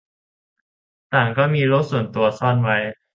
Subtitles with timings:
[1.13, 2.77] ต่างก็มีโลกส่วนตัวซ่อนไว้